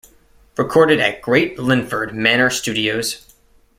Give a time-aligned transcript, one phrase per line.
[0.57, 3.31] Recorded at Great Linford Manor Studios.